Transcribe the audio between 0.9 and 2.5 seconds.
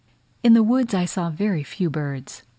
I saw very few birds.